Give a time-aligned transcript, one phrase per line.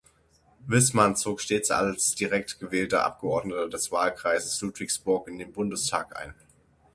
[0.65, 6.33] Wissmann zog stets als direkt gewählter Abgeordneter des Wahlkreises Ludwigsburg in den Bundestag ein.